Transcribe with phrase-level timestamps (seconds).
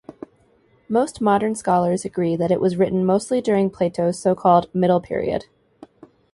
[0.89, 5.45] Most modern scholars agree that it was written mostly during Plato's so-called middle period.